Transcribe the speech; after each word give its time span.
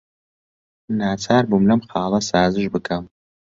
ناچار 0.99 1.43
بووم 1.49 1.63
لەم 1.69 1.81
خاڵە 1.89 2.19
سازش 2.29 2.65
بکەم. 2.73 3.03